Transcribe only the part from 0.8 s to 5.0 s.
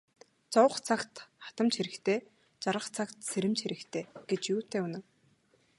цагт хатамж хэрэгтэй, жаргах цагт сэрэмж хэрэгтэй гэж юутай